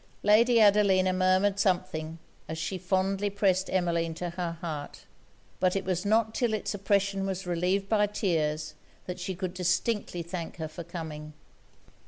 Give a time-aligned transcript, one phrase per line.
[0.23, 2.17] Lady Adelina murmured something,
[2.49, 5.01] as she fondly pressed Emmeline to her heart;
[5.59, 8.73] but it was not till it's oppression was relieved by tears,
[9.05, 11.33] that she could distinctly thank her for coming.